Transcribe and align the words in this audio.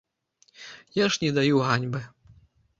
Я 1.03 1.07
ж 1.17 1.23
не 1.27 1.31
даю 1.37 1.61
ганьбы. 1.69 2.05